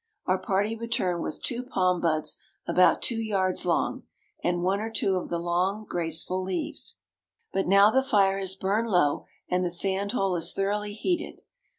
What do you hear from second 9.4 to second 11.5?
and the sand hole is thoroughly heated.